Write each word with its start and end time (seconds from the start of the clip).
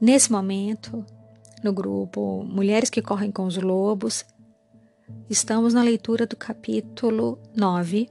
Nesse 0.00 0.30
momento, 0.30 1.04
no 1.64 1.72
grupo 1.72 2.44
Mulheres 2.44 2.90
que 2.90 3.00
Correm 3.00 3.30
com 3.30 3.46
os 3.46 3.56
Lobos, 3.56 4.26
estamos 5.30 5.72
na 5.72 5.82
leitura 5.82 6.26
do 6.26 6.36
capítulo 6.36 7.38
9, 7.56 8.06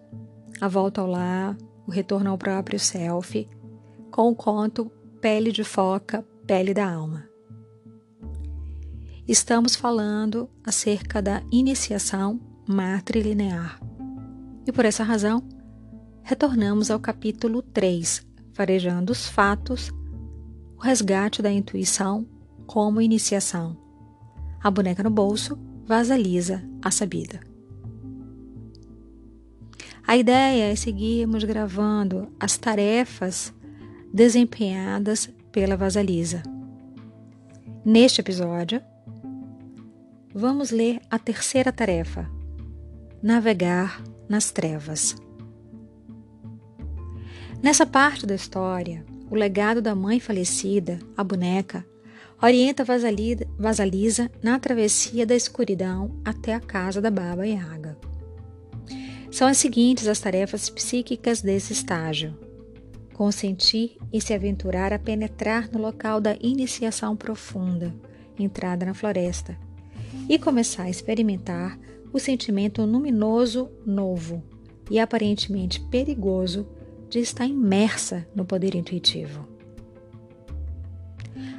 A 0.60 0.68
Volta 0.68 1.02
ao 1.02 1.08
Lar, 1.08 1.56
O 1.86 1.92
Retorno 1.92 2.32
ao 2.32 2.40
Próprio 2.40 2.80
Self, 2.80 3.48
com 4.10 4.32
o 4.32 4.36
conto 4.36 4.92
Pele 5.22 5.52
de 5.52 5.64
Foca, 5.64 6.26
Pele 6.48 6.74
da 6.74 6.92
Alma. 6.92 7.30
Estamos 9.28 9.76
falando 9.76 10.50
acerca 10.66 11.22
da 11.22 11.44
iniciação 11.52 12.40
matrilinear. 12.68 13.80
E 14.66 14.72
por 14.72 14.86
essa 14.86 15.04
razão, 15.04 15.48
retornamos 16.24 16.90
ao 16.90 17.00
capítulo 17.00 17.62
3, 17.62 18.26
farejando 18.54 19.12
os 19.12 19.28
fatos, 19.28 19.92
o 20.78 20.82
resgate 20.82 21.42
da 21.42 21.52
intuição 21.52 22.26
como 22.66 23.02
iniciação. 23.02 23.78
A 24.62 24.70
boneca 24.70 25.04
no 25.04 25.10
bolso, 25.10 25.58
vaza 25.86 26.18
lisa, 26.18 26.64
a 26.82 26.92
sabida. 26.92 27.40
A 30.08 30.16
ideia 30.16 30.72
é 30.72 30.76
seguirmos 30.76 31.44
gravando 31.44 32.28
as 32.40 32.58
tarefas 32.58 33.54
desempenhadas 34.14 35.30
pela 35.52 35.76
Vasalisa. 35.76 36.44
Neste 37.84 38.22
episódio, 38.22 38.82
vamos 40.34 40.72
ler 40.72 41.02
a 41.10 41.18
terceira 41.18 41.72
tarefa: 41.72 42.30
navegar 43.22 44.02
nas 44.30 44.52
trevas. 44.52 45.16
Nessa 47.64 47.86
parte 47.86 48.26
da 48.26 48.36
história, 48.36 49.04
o 49.36 49.38
legado 49.38 49.82
da 49.82 49.94
mãe 49.94 50.18
falecida, 50.18 50.98
a 51.16 51.24
boneca, 51.24 51.86
orienta 52.42 52.86
Vasalisa 52.86 54.32
na 54.42 54.58
travessia 54.58 55.26
da 55.26 55.36
escuridão 55.36 56.16
até 56.24 56.54
a 56.54 56.60
casa 56.60 57.02
da 57.02 57.12
Baba 57.12 57.46
Yaga. 57.46 57.98
São 59.30 59.48
as 59.48 59.58
seguintes 59.58 60.08
as 60.08 60.20
tarefas 60.20 60.70
psíquicas 60.70 61.42
desse 61.42 61.74
estágio: 61.74 62.34
consentir 63.14 63.98
e 64.12 64.22
se 64.22 64.34
aventurar 64.34 64.94
a 64.94 65.00
penetrar 65.00 65.70
no 65.70 65.80
local 65.80 66.22
da 66.22 66.38
iniciação 66.40 67.14
profunda, 67.14 67.94
entrada 68.40 68.86
na 68.86 68.94
floresta, 68.94 69.60
e 70.30 70.40
começar 70.40 70.84
a 70.84 70.90
experimentar 70.90 71.78
o 72.14 72.20
sentimento 72.20 72.82
luminoso 72.86 73.70
novo 73.86 74.42
e 74.90 74.98
aparentemente 74.98 75.82
perigoso 75.82 76.66
de 77.16 77.22
estar 77.22 77.46
imersa 77.46 78.28
no 78.36 78.44
poder 78.44 78.76
intuitivo. 78.76 79.48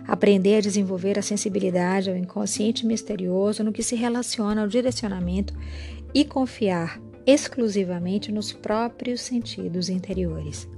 Aprender 0.07 0.59
a 0.59 0.61
desenvolver 0.61 1.19
a 1.19 1.23
sensibilidade 1.23 2.11
ao 2.11 2.17
inconsciente 2.17 2.85
misterioso 2.85 3.65
no 3.65 3.73
que 3.73 3.83
se 3.83 3.97
relaciona 3.97 4.61
ao 4.61 4.69
direcionamento 4.69 5.55
e 6.13 6.27
confiar 6.27 7.01
exclusivamente 7.25 8.31
nos 8.31 8.53
próprios 8.53 9.23
sentidos 9.23 9.89
interiores. 9.89 10.69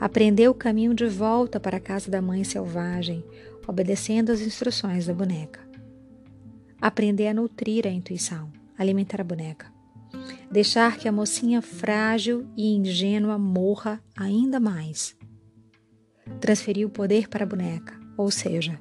Aprender 0.00 0.48
o 0.48 0.54
caminho 0.54 0.94
de 0.94 1.06
volta 1.06 1.60
para 1.60 1.76
a 1.76 1.80
casa 1.80 2.10
da 2.10 2.22
mãe 2.22 2.42
selvagem, 2.42 3.22
obedecendo 3.66 4.32
às 4.32 4.40
instruções 4.40 5.04
da 5.04 5.12
boneca. 5.12 5.60
Aprender 6.80 7.28
a 7.28 7.34
nutrir 7.34 7.86
a 7.86 7.90
intuição, 7.90 8.50
alimentar 8.78 9.20
a 9.20 9.24
boneca. 9.24 9.75
Deixar 10.50 10.96
que 10.96 11.08
a 11.08 11.12
mocinha 11.12 11.60
frágil 11.60 12.46
e 12.56 12.74
ingênua 12.74 13.38
morra 13.38 14.02
ainda 14.16 14.60
mais. 14.60 15.16
Transferir 16.40 16.86
o 16.86 16.90
poder 16.90 17.28
para 17.28 17.44
a 17.44 17.46
boneca 17.46 18.06
ou 18.16 18.30
seja, 18.30 18.78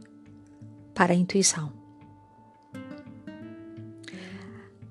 para 0.93 1.13
a 1.13 1.15
intuição. 1.15 1.73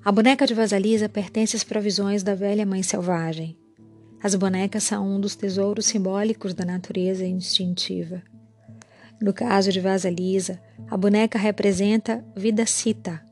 A 0.04 0.12
boneca 0.12 0.46
de 0.46 0.52
Vasalisa 0.52 1.08
pertence 1.08 1.56
às 1.56 1.64
provisões 1.64 2.22
da 2.22 2.34
velha 2.34 2.66
mãe 2.66 2.82
selvagem. 2.82 3.56
As 4.22 4.34
bonecas 4.34 4.84
são 4.84 5.08
um 5.08 5.18
dos 5.18 5.34
tesouros 5.34 5.86
simbólicos 5.86 6.52
da 6.52 6.64
natureza 6.64 7.24
instintiva. 7.24 8.22
No 9.20 9.32
caso 9.32 9.72
de 9.72 9.80
Vasalisa, 9.80 10.60
a 10.90 10.96
boneca 10.96 11.38
representa 11.38 12.24
vida 12.36 12.66
cita, 12.66 13.24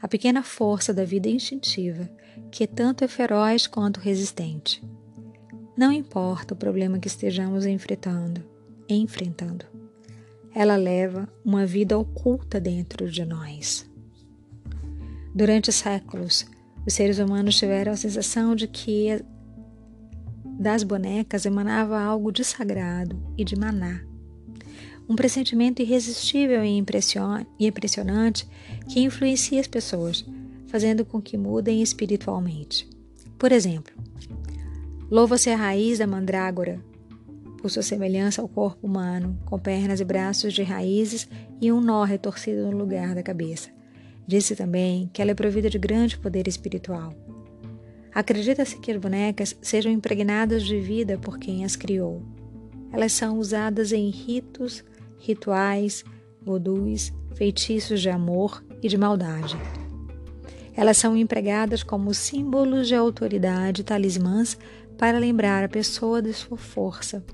a 0.00 0.08
pequena 0.08 0.42
força 0.42 0.92
da 0.92 1.04
vida 1.04 1.28
instintiva, 1.28 2.08
que 2.50 2.64
é 2.64 2.66
tanto 2.66 3.04
é 3.04 3.08
feroz 3.08 3.66
quanto 3.66 4.00
resistente. 4.00 4.82
Não 5.76 5.92
importa 5.92 6.54
o 6.54 6.56
problema 6.56 6.98
que 6.98 7.08
estejamos 7.08 7.66
enfrentando, 7.66 8.42
enfrentando 8.88 9.76
ela 10.56 10.74
leva 10.74 11.28
uma 11.44 11.66
vida 11.66 11.98
oculta 11.98 12.58
dentro 12.58 13.10
de 13.10 13.26
nós. 13.26 13.86
Durante 15.34 15.70
séculos, 15.70 16.46
os 16.86 16.94
seres 16.94 17.18
humanos 17.18 17.58
tiveram 17.58 17.92
a 17.92 17.96
sensação 17.96 18.56
de 18.56 18.66
que 18.66 19.22
das 20.58 20.82
bonecas 20.82 21.44
emanava 21.44 22.00
algo 22.00 22.32
de 22.32 22.42
sagrado 22.42 23.22
e 23.36 23.44
de 23.44 23.54
maná. 23.54 24.00
Um 25.08 25.14
pressentimento 25.14 25.80
irresistível 25.82 26.64
e 26.64 26.82
impressionante 27.60 28.48
que 28.88 29.00
influencia 29.00 29.60
as 29.60 29.66
pessoas, 29.66 30.24
fazendo 30.66 31.04
com 31.04 31.20
que 31.20 31.36
mudem 31.36 31.80
espiritualmente. 31.80 32.88
Por 33.38 33.52
exemplo, 33.52 33.94
louva-se 35.10 35.50
a 35.50 35.56
raiz 35.56 35.98
da 35.98 36.06
mandrágora, 36.06 36.80
por 37.56 37.70
sua 37.70 37.82
semelhança 37.82 38.42
ao 38.42 38.48
corpo 38.48 38.86
humano, 38.86 39.38
com 39.44 39.58
pernas 39.58 40.00
e 40.00 40.04
braços 40.04 40.52
de 40.52 40.62
raízes 40.62 41.28
e 41.60 41.72
um 41.72 41.80
nó 41.80 42.04
retorcido 42.04 42.70
no 42.70 42.76
lugar 42.76 43.14
da 43.14 43.22
cabeça. 43.22 43.70
Disse 44.26 44.56
também 44.56 45.08
que 45.12 45.22
ela 45.22 45.30
é 45.30 45.34
provida 45.34 45.70
de 45.70 45.78
grande 45.78 46.18
poder 46.18 46.48
espiritual. 46.48 47.14
Acredita-se 48.12 48.78
que 48.78 48.90
as 48.90 48.96
bonecas 48.96 49.56
sejam 49.60 49.92
impregnadas 49.92 50.64
de 50.64 50.80
vida 50.80 51.18
por 51.18 51.38
quem 51.38 51.64
as 51.64 51.76
criou. 51.76 52.22
Elas 52.92 53.12
são 53.12 53.38
usadas 53.38 53.92
em 53.92 54.08
ritos, 54.10 54.82
rituais, 55.18 56.04
vodus, 56.42 57.12
feitiços 57.34 58.00
de 58.00 58.08
amor 58.08 58.62
e 58.82 58.88
de 58.88 58.96
maldade. 58.96 59.56
Elas 60.74 60.98
são 60.98 61.16
empregadas 61.16 61.82
como 61.82 62.12
símbolos 62.12 62.88
de 62.88 62.94
autoridade 62.94 63.82
talismãs 63.82 64.58
para 64.98 65.18
lembrar 65.18 65.64
a 65.64 65.68
pessoa 65.68 66.20
de 66.20 66.32
sua 66.32 66.56
força, 66.56 67.24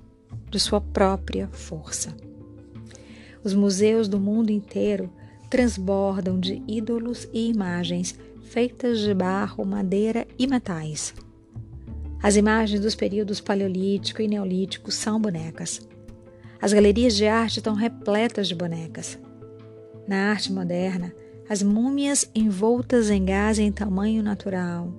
de 0.50 0.60
sua 0.60 0.80
própria 0.80 1.48
força. 1.48 2.14
Os 3.42 3.54
museus 3.54 4.06
do 4.06 4.20
mundo 4.20 4.50
inteiro 4.50 5.10
transbordam 5.50 6.38
de 6.38 6.62
ídolos 6.66 7.28
e 7.32 7.50
imagens 7.50 8.18
feitas 8.42 9.00
de 9.00 9.12
barro, 9.12 9.64
madeira 9.64 10.26
e 10.38 10.46
metais. 10.46 11.14
As 12.22 12.36
imagens 12.36 12.80
dos 12.80 12.94
períodos 12.94 13.40
paleolítico 13.40 14.22
e 14.22 14.28
neolítico 14.28 14.92
são 14.92 15.20
bonecas. 15.20 15.80
As 16.62 16.72
galerias 16.72 17.16
de 17.16 17.26
arte 17.26 17.58
estão 17.58 17.74
repletas 17.74 18.46
de 18.46 18.54
bonecas. 18.54 19.18
Na 20.06 20.30
arte 20.30 20.52
moderna, 20.52 21.12
as 21.48 21.60
múmias 21.60 22.30
envoltas 22.32 23.10
em 23.10 23.24
gás 23.24 23.58
em 23.58 23.72
tamanho 23.72 24.22
natural 24.22 24.94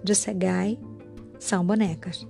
de 0.00 0.14
Segai 0.14 0.78
são 1.36 1.66
bonecas. 1.66 2.24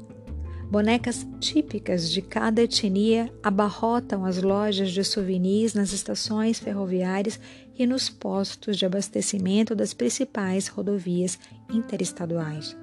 Bonecas 0.70 1.26
típicas 1.38 2.10
de 2.10 2.22
cada 2.22 2.62
etnia 2.62 3.30
abarrotam 3.42 4.24
as 4.24 4.40
lojas 4.40 4.90
de 4.90 5.04
souvenirs 5.04 5.74
nas 5.74 5.92
estações 5.92 6.58
ferroviárias 6.58 7.38
e 7.78 7.86
nos 7.86 8.08
postos 8.08 8.78
de 8.78 8.86
abastecimento 8.86 9.74
das 9.74 9.92
principais 9.92 10.66
rodovias 10.66 11.38
interestaduais. 11.70 12.74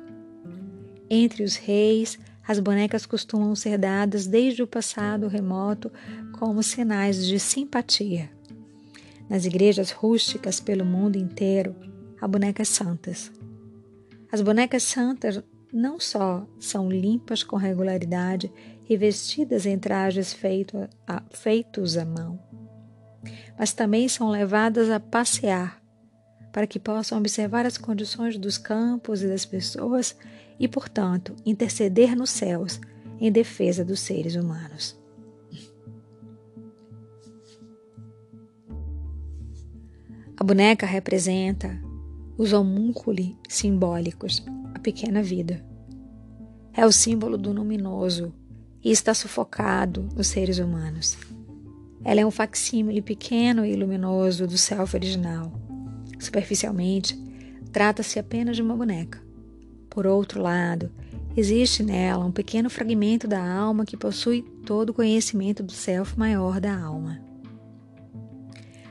Entre 1.10 1.44
os 1.44 1.56
reis, 1.56 2.20
as 2.48 2.60
bonecas 2.60 3.06
costumam 3.06 3.56
ser 3.56 3.78
dadas 3.78 4.28
desde 4.28 4.62
o 4.62 4.68
passado 4.68 5.28
remoto 5.28 5.92
como 6.40 6.62
sinais 6.62 7.26
de 7.26 7.40
simpatia. 7.40 8.30
Nas 9.30 9.46
igrejas 9.46 9.92
rústicas 9.92 10.60
pelo 10.60 10.86
mundo 10.86 11.18
inteiro, 11.18 11.76
há 12.22 12.28
bonecas 12.28 12.70
santas. 12.70 13.32
As 14.32 14.42
bonecas 14.42 14.84
santas 14.84 15.42
não 15.74 16.00
só 16.00 16.48
são 16.60 16.90
limpas 16.90 17.44
com 17.44 17.56
regularidade 17.56 18.52
e 18.88 18.96
vestidas 18.96 19.66
em 19.66 19.80
trajes 19.80 20.32
feito 20.32 20.88
a, 21.08 21.24
feitos 21.32 21.98
à 21.98 22.06
mão, 22.06 22.40
mas 23.58 23.74
também 23.74 24.08
são 24.08 24.30
levadas 24.30 24.90
a 24.90 25.00
passear 25.00 25.85
para 26.56 26.66
que 26.66 26.80
possam 26.80 27.18
observar 27.18 27.66
as 27.66 27.78
condições 27.78 28.38
dos 28.38 28.58
campos 28.58 29.22
e 29.22 29.28
das 29.28 29.46
pessoas 29.46 30.16
e, 30.58 30.70
portanto, 30.70 31.36
interceder 31.46 32.16
nos 32.16 32.30
céus 32.30 32.80
em 33.20 33.30
defesa 33.30 33.84
dos 33.84 34.00
seres 34.00 34.36
humanos. 34.36 34.98
A 40.38 40.44
boneca 40.46 40.86
representa 40.86 41.78
os 42.38 42.54
homúnculi 42.54 43.38
simbólicos 43.50 44.42
pequena 44.82 45.22
vida. 45.22 45.62
É 46.72 46.86
o 46.86 46.92
símbolo 46.94 47.38
do 47.38 47.52
luminoso 47.52 48.34
e 48.82 48.92
está 48.92 49.14
sufocado 49.14 50.08
nos 50.16 50.28
seres 50.28 50.60
humanos. 50.60 51.18
Ela 52.02 52.22
é 52.22 52.26
um 52.26 52.32
facsímile 52.32 53.02
pequeno 53.02 53.66
e 53.66 53.76
luminoso 53.76 54.48
do 54.48 54.58
self 54.58 54.96
original. 54.96 55.65
Superficialmente, 56.20 57.20
trata-se 57.72 58.20
apenas 58.20 58.56
de 58.56 58.62
uma 58.62 58.76
boneca. 58.76 59.22
Por 59.90 60.06
outro 60.06 60.42
lado, 60.42 60.92
existe 61.36 61.84
nela 61.84 62.26
um 62.26 62.32
pequeno 62.32 62.70
fragmento 62.70 63.28
da 63.28 63.42
alma 63.42 63.86
que 63.86 63.98
possui 63.98 64.42
todo 64.66 64.90
o 64.90 64.94
conhecimento 64.94 65.64
do 65.64 65.72
self 65.72 66.18
maior 66.18 66.60
da 66.60 66.78
alma. 66.78 67.22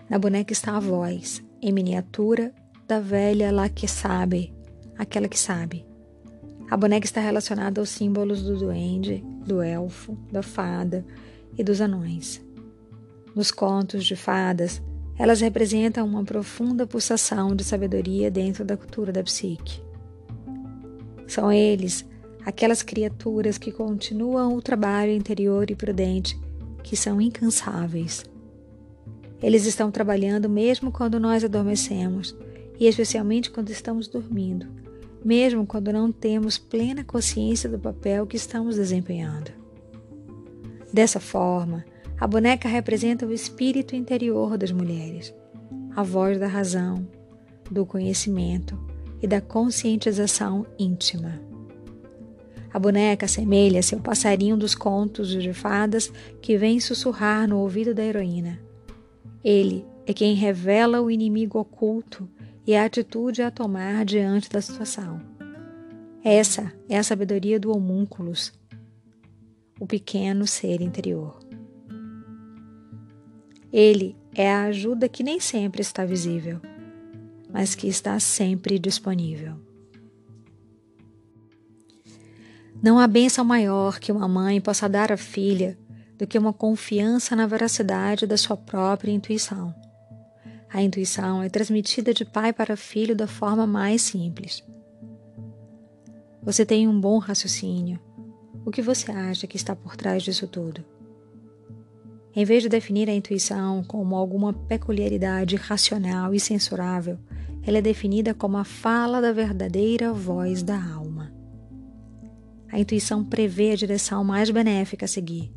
Na 0.09 0.19
boneca 0.19 0.53
está 0.53 0.77
a 0.77 0.81
voz, 0.81 1.43
em 1.61 1.73
miniatura, 1.73 2.53
da 2.87 3.01
velha 3.01 3.51
lá 3.51 3.69
que 3.69 3.89
sabe, 3.89 4.53
aquela 4.99 5.29
que 5.29 5.39
sabe. 5.39 5.85
A 6.71 6.77
boneca 6.77 7.07
está 7.07 7.21
relacionada 7.21 7.81
aos 7.81 7.91
símbolos 7.91 8.43
do 8.43 8.57
duende, 8.59 9.25
do 9.47 9.63
elfo, 9.63 10.17
da 10.31 10.43
fada 10.43 11.05
e 11.57 11.63
dos 11.63 11.81
anões. 11.81 12.43
Nos 13.35 13.51
contos 13.51 14.05
de 14.05 14.17
fadas, 14.17 14.83
elas 15.19 15.41
representam 15.41 16.07
uma 16.07 16.25
profunda 16.25 16.87
pulsação 16.87 17.55
de 17.55 17.63
sabedoria 17.63 18.31
dentro 18.31 18.65
da 18.65 18.77
cultura 18.77 19.13
da 19.13 19.23
psique. 19.23 19.81
São 21.27 21.53
eles 21.53 22.05
aquelas 22.45 22.83
criaturas 22.83 23.57
que 23.57 23.73
continuam 23.73 24.55
o 24.55 24.63
trabalho 24.63 25.13
interior 25.13 25.71
e 25.71 25.75
prudente, 25.75 26.39
que 26.83 26.97
são 26.97 27.21
incansáveis. 27.21 28.25
Eles 29.43 29.65
estão 29.65 29.91
trabalhando 29.91 30.49
mesmo 30.49 30.93
quando 30.93 31.19
nós 31.19 31.45
adormecemos, 31.45 32.37
e 32.79 32.87
especialmente 32.87 33.51
quando 33.51 33.71
estamos 33.71 34.09
dormindo, 34.09 34.67
mesmo 35.25 35.65
quando 35.65 35.93
não 35.93 36.11
temos 36.11 36.59
plena 36.59 37.05
consciência 37.05 37.69
do 37.69 37.79
papel 37.79 38.27
que 38.27 38.37
estamos 38.37 38.77
desempenhando. 38.77 39.51
Dessa 40.93 41.21
forma, 41.21 41.85
a 42.25 42.27
boneca 42.27 42.67
representa 42.67 43.27
o 43.27 43.33
espírito 43.35 43.95
interior 43.95 44.57
das 44.57 44.73
mulheres, 44.73 45.35
a 45.95 46.03
voz 46.03 46.41
da 46.41 46.47
razão, 46.47 47.07
do 47.71 47.85
conhecimento 47.85 48.83
e 49.21 49.27
da 49.27 49.43
conscientização 49.43 50.67
íntima. 50.79 51.39
A 52.73 52.79
boneca 52.79 53.27
assemelha-se 53.27 53.95
ao 53.95 54.01
passarinho 54.01 54.57
dos 54.57 54.75
contos 54.75 55.29
de 55.29 55.53
fadas 55.53 56.11
que 56.41 56.57
vem 56.57 56.81
sussurrar 56.81 57.47
no 57.47 57.59
ouvido 57.59 57.95
da 57.95 58.03
heroína. 58.03 58.59
Ele 59.45 59.85
é 60.07 60.15
quem 60.15 60.35
revela 60.35 61.03
o 61.03 61.11
inimigo 61.11 61.59
oculto 61.59 62.27
e 62.67 62.75
a 62.75 62.87
atitude 62.87 63.43
a 63.43 63.51
tomar 63.51 64.03
diante 64.07 64.49
da 64.49 64.63
situação. 64.63 65.21
Essa 66.25 66.73
é 66.89 66.97
a 66.97 67.03
sabedoria 67.03 67.61
do 67.61 67.71
homúnculos, 67.71 68.51
o 69.79 69.87
pequeno 69.87 70.47
ser 70.47 70.81
interior. 70.81 71.44
Ele 73.77 74.17
é 74.33 74.49
a 74.53 74.67
ajuda 74.67 75.09
que 75.09 75.25
nem 75.25 75.41
sempre 75.41 75.83
está 75.83 76.05
visível, 76.05 76.61
mas 77.53 77.75
que 77.75 77.89
está 77.89 78.21
sempre 78.21 78.79
disponível. 78.79 79.57
Não 82.81 83.01
há 83.01 83.09
bênção 83.09 83.45
maior 83.45 83.99
que 83.99 84.13
uma 84.13 84.29
mãe 84.29 84.61
possa 84.61 84.89
dar 84.89 85.11
à 85.11 85.17
filha 85.17 85.77
do 86.17 86.25
que 86.25 86.39
uma 86.39 86.53
confiança 86.53 87.35
na 87.35 87.49
veracidade 87.49 88.29
da 88.29 88.37
sua 88.37 88.57
própria 88.57 89.11
intuição. 89.11 89.75
A 90.73 90.81
intuição 90.81 91.43
é 91.43 91.49
transmitida 91.49 92.15
de 92.15 92.25
pai 92.25 92.53
para 92.53 92.77
filho 92.77 93.17
da 93.17 93.27
forma 93.27 93.67
mais 93.67 94.03
simples. 94.03 94.63
Você 96.45 96.65
tem 96.65 96.87
um 96.87 97.01
bom 97.01 97.19
raciocínio. 97.19 97.99
O 98.65 98.71
que 98.71 98.81
você 98.81 99.11
acha 99.11 99.49
que 99.49 99.57
está 99.57 99.75
por 99.75 99.97
trás 99.97 100.23
disso 100.23 100.47
tudo? 100.47 100.94
Em 102.37 102.45
vez 102.45 102.65
de 102.65 102.69
definir 102.69 103.09
a 103.09 103.15
intuição 103.15 103.85
como 103.85 104.17
alguma 104.17 104.53
peculiaridade 104.53 105.55
racional 105.55 106.35
e 106.35 106.41
censurável, 106.41 107.17
ela 107.63 107.79
é 107.79 107.83
definida 107.83 108.35
como 108.35 108.57
a 108.57 108.65
fala 108.65 109.21
da 109.21 109.33
verdadeira 109.33 110.13
voz 110.13 110.61
da 110.61 110.75
alma. 110.75 111.33
A 112.73 112.79
intuição 112.81 113.25
prevê 113.25 113.71
a 113.71 113.77
direção 113.77 114.25
mais 114.25 114.51
benéfica 114.51 115.05
a 115.05 115.09
seguir. 115.09 115.53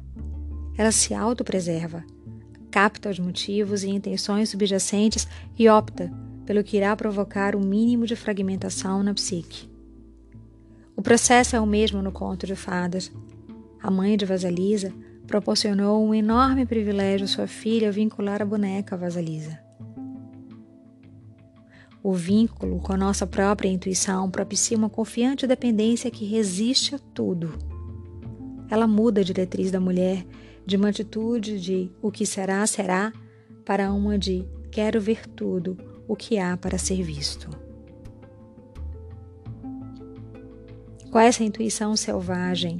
Ela 0.77 0.91
se 0.91 1.15
autopreserva, 1.15 2.06
capta 2.69 3.09
os 3.09 3.18
motivos 3.18 3.83
e 3.83 3.89
intenções 3.89 4.50
subjacentes 4.50 5.27
e 5.57 5.68
opta 5.68 6.13
pelo 6.45 6.63
que 6.63 6.77
irá 6.77 6.95
provocar 6.95 7.56
o 7.56 7.59
mínimo 7.59 8.06
de 8.06 8.15
fragmentação 8.15 9.01
na 9.01 9.15
psique. 9.15 9.68
O 10.95 11.01
processo 11.01 11.56
é 11.56 11.59
o 11.59 11.65
mesmo 11.65 12.03
no 12.03 12.12
conto 12.12 12.45
de 12.45 12.56
fadas. 12.56 13.12
A 13.81 13.89
mãe 13.89 14.15
de 14.15 14.25
Vasalisa 14.25 14.94
proporcionou 15.27 16.03
um 16.03 16.15
enorme 16.15 16.65
privilégio 16.65 17.25
à 17.25 17.27
sua 17.27 17.47
filha 17.47 17.91
vincular 17.91 18.41
a 18.41 18.45
boneca 18.45 18.95
a 18.95 18.97
Vasalisa. 18.97 19.59
O 22.01 22.13
vínculo 22.13 22.79
com 22.79 22.94
a 22.94 22.97
nossa 22.97 23.27
própria 23.27 23.68
intuição 23.68 24.31
propicia 24.31 24.77
uma 24.77 24.89
confiante 24.89 25.45
dependência 25.45 26.09
que 26.09 26.25
resiste 26.25 26.95
a 26.95 27.00
tudo. 27.00 27.53
Ela 28.69 28.88
muda 28.88 29.19
a 29.19 29.24
diretriz 29.24 29.69
da 29.69 29.79
mulher 29.79 30.25
de 30.65 30.77
uma 30.77 30.89
atitude 30.89 31.59
de 31.59 31.91
o 32.01 32.09
que 32.09 32.25
será, 32.25 32.65
será, 32.65 33.12
para 33.65 33.91
uma 33.91 34.18
de 34.18 34.47
quero 34.71 35.01
ver 35.01 35.27
tudo 35.27 35.77
o 36.07 36.15
que 36.15 36.38
há 36.38 36.56
para 36.56 36.77
ser 36.77 37.03
visto. 37.03 37.50
Com 41.12 41.19
essa 41.19 41.44
intuição 41.44 41.95
selvagem, 41.95 42.79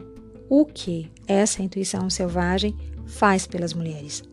o 0.50 0.66
que 0.66 1.12
essa 1.28 1.62
intuição 1.62 2.10
selvagem 2.10 2.76
faz 3.06 3.46
pelas 3.46 3.74
mulheres. 3.74 4.24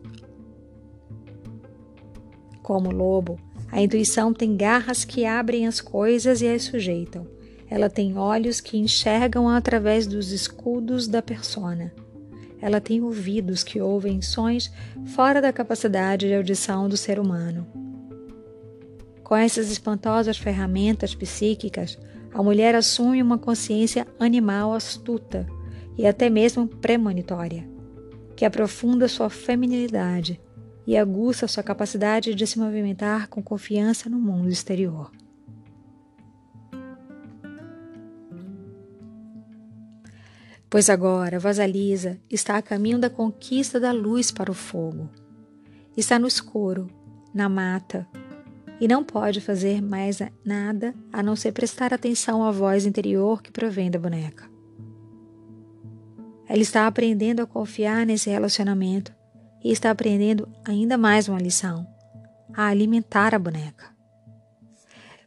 Como 2.63 2.91
lobo, 2.91 3.39
a 3.71 3.83
intuição 3.83 4.33
tem 4.33 4.57
garras 4.57 5.05
que 5.05 5.25
abrem 5.25 5.67
as 5.67 5.81
coisas 5.81 6.41
e 6.41 6.49
as 6.49 6.63
sujeitam. 6.63 7.27
Ela 7.69 7.91
tem 7.91 8.17
olhos 8.17 8.61
que 8.61 8.79
enxergam 8.79 9.49
através 9.49 10.07
dos 10.07 10.31
escudos 10.31 11.09
da 11.09 11.21
persona. 11.21 11.93
Ela 12.61 12.81
tem 12.81 13.03
ouvidos 13.03 13.63
que 13.63 13.81
ouvem 13.81 14.23
sons 14.23 14.73
fora 15.07 15.43
da 15.43 15.53
capacidade 15.53 16.27
de 16.27 16.35
audição 16.35 16.89
do 16.89 16.97
ser 16.97 17.19
humano. 17.19 17.67
Com 19.23 19.37
essas 19.37 19.71
espantosas 19.71 20.39
ferramentas 20.39 21.15
psíquicas, 21.15 21.99
a 22.33 22.43
mulher 22.43 22.75
assume 22.75 23.23
uma 23.23 23.39
consciência 23.39 24.07
animal 24.19 24.73
astuta 24.73 25.47
e 25.97 26.07
até 26.07 26.29
mesmo 26.29 26.67
premonitória, 26.67 27.69
que 28.37 28.45
aprofunda 28.45 29.09
sua 29.09 29.31
feminilidade 29.31 30.41
e 30.87 30.97
aguça 30.97 31.49
sua 31.49 31.63
capacidade 31.63 32.35
de 32.35 32.47
se 32.47 32.59
movimentar 32.59 33.29
com 33.29 33.43
confiança 33.43 34.11
no 34.11 34.19
mundo 34.19 34.51
exterior. 34.51 35.11
Pois 40.69 40.91
agora 40.91 41.39
Vasalisa 41.39 42.19
está 42.29 42.57
a 42.57 42.63
caminho 42.63 42.99
da 42.99 43.09
conquista 43.09 43.79
da 43.79 43.93
luz 43.93 44.33
para 44.33 44.51
o 44.51 44.55
fogo. 44.55 45.09
Está 45.97 46.19
no 46.19 46.27
escuro, 46.27 46.91
na 47.33 47.49
mata, 47.49 48.05
e 48.81 48.89
não 48.89 49.05
pode 49.05 49.41
fazer 49.41 49.81
mais 49.81 50.19
nada 50.45 50.93
a 51.13 51.23
não 51.23 51.37
ser 51.37 51.53
prestar 51.53 51.95
atenção 51.95 52.43
à 52.43 52.51
voz 52.51 52.85
interior 52.87 53.41
que 53.41 53.53
provém 53.53 53.89
da 53.89 54.01
boneca. 54.01 54.54
Ela 56.55 56.63
está 56.63 56.87
aprendendo 56.87 57.43
a 57.43 57.47
confiar 57.49 58.07
nesse 58.07 58.31
relacionamento 58.31 59.13
e 59.61 59.73
está 59.73 59.91
aprendendo 59.91 60.49
ainda 60.65 60.97
mais 60.97 61.29
uma 61.29 61.41
lição: 61.41 61.85
a 62.53 62.69
alimentar 62.69 63.35
a 63.35 63.41
boneca. 63.41 63.87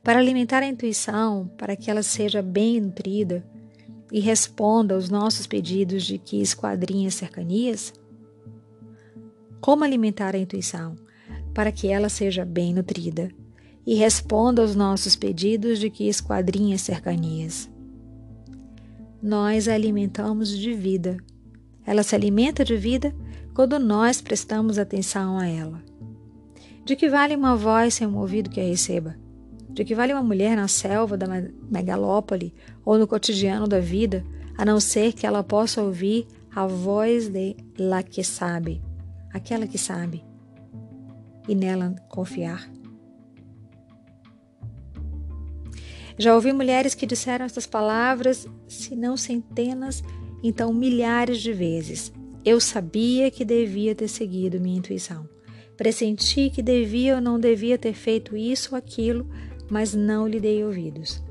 Para 0.02 0.20
alimentar 0.20 0.64
a 0.64 0.68
intuição, 0.68 1.52
para 1.58 1.76
que 1.76 1.92
ela 1.92 2.02
seja 2.02 2.42
bem 2.42 2.80
nutrida 2.80 3.46
e 4.10 4.22
responda 4.22 4.96
aos 4.96 5.10
nossos 5.10 5.46
pedidos 5.46 6.06
de 6.06 6.18
que 6.18 6.42
esquadrinhe 6.42 7.12
cercanias, 7.12 7.94
como 9.60 9.84
alimentar 9.84 10.34
a 10.34 10.40
intuição 10.40 10.96
para 11.54 11.74
que 11.74 11.90
ela 11.90 12.08
seja 12.08 12.46
bem 12.46 12.74
nutrida 12.74 13.30
e 13.86 13.96
responda 13.96 14.62
aos 14.62 14.78
nossos 14.78 15.18
pedidos 15.18 15.78
de 15.78 15.90
que 15.90 16.08
esquadrinhe 16.08 16.80
cercanias? 16.80 17.70
Nós 19.22 19.68
a 19.68 19.74
alimentamos 19.74 20.50
de 20.50 20.74
vida. 20.74 21.18
Ela 21.86 22.04
se 22.04 22.16
alimenta 22.16 22.64
de 22.64 22.76
vida 22.78 23.16
quando 23.54 23.80
nós 23.80 24.22
prestamos 24.22 24.78
atenção 24.78 25.38
a 25.38 25.48
ela. 25.48 25.82
De 26.86 26.96
que 26.96 27.10
vale 27.10 27.36
uma 27.36 27.56
voz 27.56 27.96
sem 27.96 28.08
um 28.08 28.18
ouvido 28.18 28.50
que 28.50 28.60
a 28.60 28.64
receba? 28.64 29.16
De 29.70 29.84
que 29.84 29.96
vale 29.96 30.14
uma 30.14 30.24
mulher 30.24 30.56
na 30.56 30.68
selva 30.68 31.18
da 31.18 31.28
megalópole 31.70 32.54
ou 32.86 32.98
no 32.98 33.08
cotidiano 33.08 33.68
da 33.68 33.80
vida, 33.80 34.26
a 34.58 34.64
não 34.64 34.80
ser 34.80 35.14
que 35.14 35.26
ela 35.26 35.44
possa 35.44 35.82
ouvir 35.82 36.28
a 36.56 36.66
voz 36.66 37.30
de 37.30 37.56
la 37.78 38.02
que 38.02 38.24
sabe, 38.24 38.82
aquela 39.34 39.68
que 39.68 39.78
sabe, 39.78 40.24
e 41.48 41.54
nela 41.54 41.96
confiar? 42.10 42.77
Já 46.18 46.34
ouvi 46.34 46.52
mulheres 46.52 46.96
que 46.96 47.06
disseram 47.06 47.46
estas 47.46 47.68
palavras, 47.68 48.48
se 48.68 48.96
não 48.96 49.16
centenas, 49.16 50.04
então 50.44 50.74
milhares 50.74 51.40
de 51.40 51.54
vezes. 51.54 52.12
Eu 52.44 52.60
sabia 52.60 53.30
que 53.30 53.46
devia 53.46 53.94
ter 53.94 54.08
seguido 54.08 54.60
minha 54.60 54.78
intuição. 54.78 55.28
Pressenti 55.76 56.50
que 56.50 56.64
devia 56.64 57.16
ou 57.16 57.22
não 57.22 57.40
devia 57.40 57.78
ter 57.78 57.94
feito 57.94 58.36
isso 58.36 58.70
ou 58.72 58.78
aquilo, 58.78 59.30
mas 59.70 59.94
não 59.94 60.28
lhe 60.28 60.40
dei 60.40 60.64
ouvidos. 60.64 61.22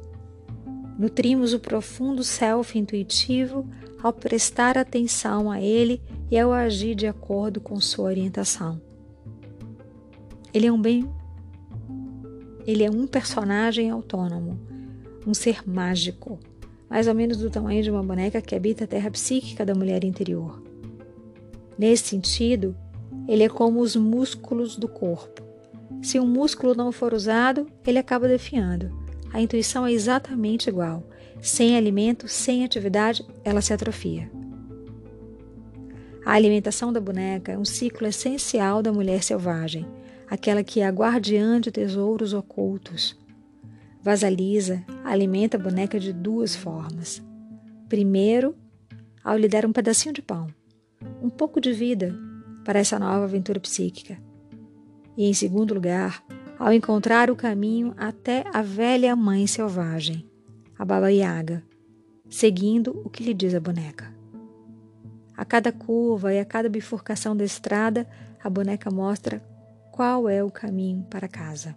Nutrimos 0.97 1.53
o 1.53 1.59
profundo 1.59 2.23
self 2.23 2.79
intuitivo 2.79 3.69
ao 4.03 4.13
prestar 4.13 4.79
atenção 4.79 5.51
a 5.51 5.61
ele 5.61 6.01
e 6.31 6.39
ao 6.39 6.53
agir 6.53 6.95
de 6.95 7.07
acordo 7.07 7.61
com 7.61 7.81
sua 7.81 8.07
orientação. 8.07 8.81
Ele 10.55 10.67
é 10.67 10.73
um 10.73 10.81
bem 10.81 11.11
ele 12.67 12.83
é 12.83 12.91
um 12.91 13.07
personagem 13.07 13.91
autônomo, 13.91 14.59
um 15.27 15.33
ser 15.33 15.67
mágico, 15.69 16.39
mais 16.91 17.07
ou 17.07 17.15
menos 17.15 17.37
do 17.39 17.49
tamanho 17.49 17.83
de 17.83 17.91
uma 17.91 18.03
boneca 18.03 18.43
que 18.43 18.55
habita 18.55 18.85
a 18.85 18.87
terra 18.89 19.11
psíquica 19.11 19.65
da 19.65 19.75
mulher 19.75 20.05
interior. 20.05 20.63
Nesse 21.79 22.09
sentido, 22.09 22.77
ele 23.29 23.45
é 23.45 23.49
como 23.49 23.81
os 23.81 23.95
músculos 23.95 24.77
do 24.77 24.89
corpo. 24.89 25.43
Se 26.03 26.19
um 26.19 26.27
músculo 26.27 26.75
não 26.75 26.91
for 26.91 27.15
usado, 27.15 27.67
ele 27.87 27.99
acaba 27.99 28.29
definhando. 28.29 28.91
A 29.33 29.41
intuição 29.41 29.87
é 29.87 29.93
exatamente 29.93 30.69
igual. 30.69 31.03
Sem 31.41 31.77
alimento, 31.77 32.29
sem 32.29 32.65
atividade, 32.65 33.25
ela 33.45 33.61
se 33.61 33.73
atrofia. 33.73 34.31
A 36.25 36.33
alimentação 36.33 36.93
da 36.93 37.01
boneca 37.01 37.53
é 37.53 37.59
um 37.59 37.65
ciclo 37.65 38.07
essencial 38.07 38.83
da 38.83 38.93
mulher 38.93 39.23
selvagem, 39.23 39.87
aquela 40.29 40.65
que 40.65 40.81
é 40.81 40.87
a 40.87 40.91
guardiã 40.91 41.61
de 41.61 41.71
tesouros 41.71 42.33
ocultos. 42.33 43.17
Vasalisa 44.03 44.85
alimenta 45.05 45.57
a 45.57 45.61
boneca 45.61 45.99
de 45.99 46.13
duas 46.13 46.55
formas. 46.55 47.23
Primeiro, 47.89 48.55
ao 49.23 49.37
lhe 49.37 49.49
dar 49.49 49.67
um 49.67 49.73
pedacinho 49.73 50.15
de 50.15 50.23
pão, 50.23 50.49
um 51.23 51.29
pouco 51.29 51.61
de 51.61 51.73
vida 51.73 52.15
para 52.65 52.79
essa 52.79 52.99
nova 52.99 53.25
aventura 53.25 53.61
psíquica. 53.61 54.19
E, 55.17 55.25
em 55.29 55.35
segundo 55.35 55.75
lugar, 55.75 56.23
ao 56.59 56.73
encontrar 56.73 57.31
o 57.31 57.37
caminho 57.37 57.95
até 57.97 58.45
a 58.53 58.63
velha 58.63 59.15
mãe 59.15 59.47
selvagem, 59.47 60.29
a 60.79 60.85
Baba 60.85 61.11
Yaga, 61.11 61.63
seguindo 62.29 63.01
o 63.05 63.11
que 63.11 63.23
lhe 63.23 63.35
diz 63.35 63.55
a 63.55 63.61
boneca. 63.61 64.15
A 65.37 65.45
cada 65.45 65.71
curva 65.71 66.33
e 66.33 66.39
a 66.39 66.45
cada 66.45 66.69
bifurcação 66.69 67.37
da 67.37 67.45
estrada, 67.45 68.07
a 68.43 68.49
boneca 68.49 68.91
mostra 68.91 69.43
qual 69.97 70.29
é 70.29 70.45
o 70.45 70.51
caminho 70.51 71.07
para 71.09 71.27
casa. 71.27 71.75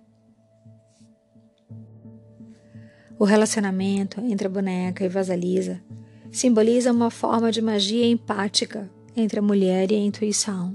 O 3.17 3.23
relacionamento 3.23 4.19
entre 4.19 4.45
a 4.45 4.49
boneca 4.49 5.05
e 5.05 5.07
Vasalisa 5.07 5.81
simboliza 6.29 6.91
uma 6.91 7.09
forma 7.09 7.49
de 7.49 7.61
magia 7.61 8.05
empática 8.05 8.91
entre 9.15 9.39
a 9.39 9.41
mulher 9.41 9.89
e 9.89 9.95
a 9.95 9.99
intuição. 9.99 10.73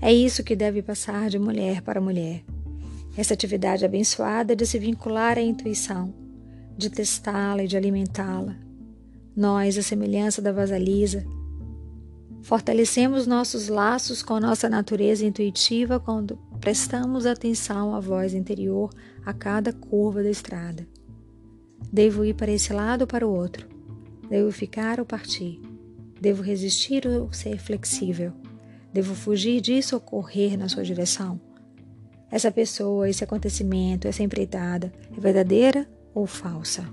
É 0.00 0.12
isso 0.12 0.44
que 0.44 0.54
deve 0.54 0.80
passar 0.80 1.28
de 1.28 1.40
mulher 1.40 1.82
para 1.82 2.00
mulher. 2.00 2.44
Essa 3.16 3.34
atividade 3.34 3.84
abençoada 3.84 4.54
de 4.54 4.64
se 4.64 4.78
vincular 4.78 5.38
à 5.38 5.42
intuição, 5.42 6.14
de 6.78 6.88
testá-la 6.88 7.64
e 7.64 7.66
de 7.66 7.76
alimentá-la. 7.76 8.56
Nós, 9.34 9.76
a 9.76 9.82
semelhança 9.82 10.40
da 10.40 10.52
vasalisa, 10.52 11.26
fortalecemos 12.44 13.26
nossos 13.26 13.68
laços 13.68 14.22
com 14.22 14.38
nossa 14.38 14.68
natureza 14.68 15.24
intuitiva 15.24 15.98
quando 15.98 16.38
prestamos 16.60 17.24
atenção 17.24 17.94
à 17.94 18.00
voz 18.00 18.34
interior 18.34 18.90
a 19.24 19.32
cada 19.32 19.72
curva 19.72 20.22
da 20.22 20.28
estrada. 20.28 20.86
Devo 21.90 22.22
ir 22.22 22.34
para 22.34 22.52
esse 22.52 22.70
lado 22.70 23.02
ou 23.02 23.06
para 23.06 23.26
o 23.26 23.34
outro? 23.34 23.66
Devo 24.28 24.52
ficar 24.52 25.00
ou 25.00 25.06
partir? 25.06 25.58
Devo 26.20 26.42
resistir 26.42 27.06
ou 27.06 27.32
ser 27.32 27.58
flexível? 27.58 28.34
Devo 28.92 29.14
fugir 29.14 29.62
disso 29.62 29.94
ou 29.94 30.00
correr 30.00 30.58
na 30.58 30.68
sua 30.68 30.84
direção? 30.84 31.40
Essa 32.30 32.52
pessoa, 32.52 33.08
esse 33.08 33.24
acontecimento, 33.24 34.06
essa 34.06 34.22
empreitada 34.22 34.92
é 35.16 35.18
verdadeira 35.18 35.88
ou 36.14 36.26
falsa? 36.26 36.86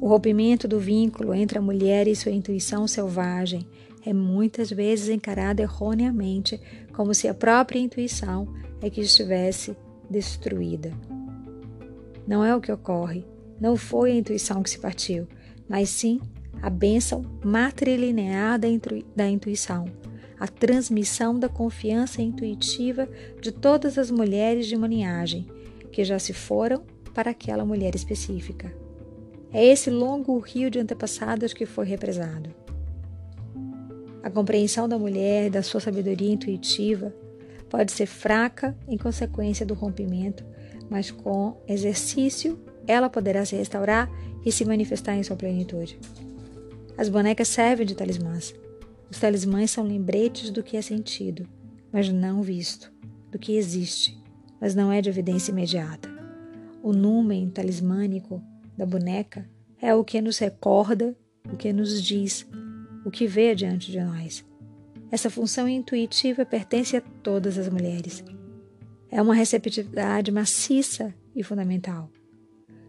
O 0.00 0.08
rompimento 0.08 0.68
do 0.68 0.78
vínculo 0.78 1.34
entre 1.34 1.58
a 1.58 1.62
mulher 1.62 2.06
e 2.06 2.14
sua 2.14 2.32
intuição 2.32 2.86
selvagem 2.86 3.66
é 4.04 4.12
muitas 4.12 4.70
vezes 4.70 5.08
encarado 5.08 5.62
erroneamente 5.62 6.60
como 6.92 7.14
se 7.14 7.26
a 7.26 7.34
própria 7.34 7.78
intuição 7.78 8.46
é 8.80 8.90
que 8.90 9.00
estivesse 9.00 9.76
destruída. 10.08 10.92
Não 12.26 12.44
é 12.44 12.54
o 12.54 12.60
que 12.60 12.70
ocorre. 12.70 13.24
Não 13.60 13.76
foi 13.76 14.12
a 14.12 14.16
intuição 14.16 14.62
que 14.62 14.68
se 14.68 14.78
partiu, 14.78 15.26
mas 15.68 15.88
sim 15.88 16.20
a 16.60 16.68
bênção 16.68 17.24
matrilinear 17.42 18.58
da 18.58 19.28
intuição, 19.28 19.86
a 20.38 20.46
transmissão 20.46 21.38
da 21.38 21.48
confiança 21.48 22.20
intuitiva 22.20 23.08
de 23.40 23.50
todas 23.50 23.96
as 23.96 24.10
mulheres 24.10 24.66
de 24.66 24.76
uma 24.76 24.86
linhagem 24.86 25.46
que 25.90 26.04
já 26.04 26.18
se 26.18 26.34
foram 26.34 26.82
para 27.14 27.30
aquela 27.30 27.64
mulher 27.64 27.94
específica. 27.94 28.85
É 29.52 29.64
esse 29.64 29.90
longo 29.90 30.38
rio 30.38 30.70
de 30.70 30.78
antepassados 30.78 31.52
que 31.52 31.66
foi 31.66 31.86
represado. 31.86 32.54
A 34.22 34.30
compreensão 34.30 34.88
da 34.88 34.98
mulher 34.98 35.46
e 35.46 35.50
da 35.50 35.62
sua 35.62 35.80
sabedoria 35.80 36.32
intuitiva 36.32 37.14
pode 37.70 37.92
ser 37.92 38.06
fraca 38.06 38.76
em 38.88 38.98
consequência 38.98 39.64
do 39.64 39.74
rompimento, 39.74 40.44
mas 40.90 41.10
com 41.10 41.56
exercício 41.68 42.58
ela 42.86 43.08
poderá 43.08 43.44
se 43.44 43.56
restaurar 43.56 44.10
e 44.44 44.52
se 44.52 44.64
manifestar 44.64 45.16
em 45.16 45.22
sua 45.22 45.36
plenitude. 45.36 45.98
As 46.96 47.08
bonecas 47.08 47.48
servem 47.48 47.86
de 47.86 47.94
talismãs. 47.94 48.54
Os 49.10 49.20
talismãs 49.20 49.70
são 49.70 49.84
lembretes 49.84 50.50
do 50.50 50.62
que 50.62 50.76
é 50.76 50.82
sentido, 50.82 51.46
mas 51.92 52.08
não 52.08 52.42
visto, 52.42 52.92
do 53.30 53.38
que 53.38 53.56
existe, 53.56 54.18
mas 54.60 54.74
não 54.74 54.90
é 54.90 55.00
de 55.00 55.08
evidência 55.08 55.52
imediata. 55.52 56.08
O 56.82 56.92
númen 56.92 57.50
talismânico 57.50 58.42
da 58.76 58.86
boneca 58.86 59.48
é 59.80 59.94
o 59.94 60.04
que 60.04 60.20
nos 60.20 60.38
recorda, 60.38 61.16
o 61.50 61.56
que 61.56 61.72
nos 61.72 62.02
diz, 62.02 62.46
o 63.04 63.10
que 63.10 63.26
vê 63.26 63.54
diante 63.54 63.90
de 63.90 64.00
nós. 64.00 64.44
Essa 65.10 65.30
função 65.30 65.68
intuitiva 65.68 66.44
pertence 66.44 66.96
a 66.96 67.00
todas 67.00 67.56
as 67.58 67.68
mulheres. 67.68 68.24
É 69.10 69.22
uma 69.22 69.34
receptividade 69.34 70.32
maciça 70.32 71.14
e 71.34 71.42
fundamental 71.42 72.10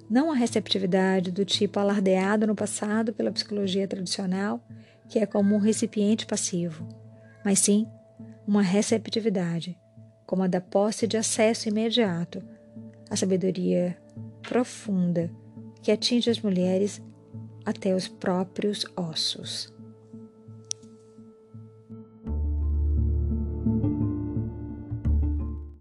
não 0.10 0.32
a 0.32 0.36
receptividade 0.36 1.32
do 1.32 1.44
tipo 1.44 1.80
alardeado 1.80 2.48
no 2.48 2.56
passado 2.56 3.14
pela 3.14 3.32
psicologia 3.32 3.88
tradicional, 3.88 4.66
que 5.10 5.20
é 5.20 5.26
como 5.26 5.56
um 5.56 5.60
recipiente 5.60 6.26
passivo, 6.26 6.88
mas 7.44 7.60
sim 7.60 7.88
uma 8.48 8.62
receptividade, 8.62 9.78
como 10.26 10.44
a 10.44 10.48
da 10.48 10.62
posse 10.62 11.06
de 11.08 11.18
acesso 11.18 11.68
imediato 11.68 12.42
à 13.10 13.16
sabedoria 13.16 13.98
profunda 14.42 15.30
que 15.88 15.92
atinge 15.94 16.30
as 16.30 16.42
mulheres 16.42 17.02
até 17.64 17.96
os 17.96 18.10
próprios 18.10 18.86
ossos. 18.94 19.74